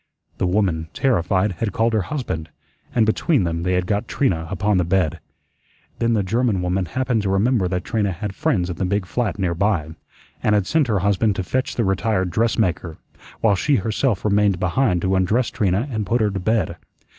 [0.39, 2.49] The woman, terrified, had called her husband,
[2.95, 5.19] and between them they had got Trina upon the bed.
[5.99, 9.37] Then the German woman happened to remember that Trina had friends in the big flat
[9.37, 9.91] near by,
[10.41, 12.97] and had sent her husband to fetch the retired dressmaker,
[13.41, 16.77] while she herself remained behind to undress Trina and put her to bed.